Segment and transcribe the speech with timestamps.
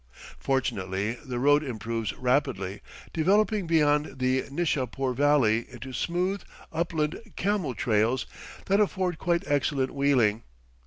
[0.39, 2.81] Fortunately the road improves rapidly,
[3.13, 6.41] developing beyond the Nishapoor Valley into smooth,
[6.73, 8.25] upland camel trails
[8.65, 10.41] that afford quite excellent wheeling.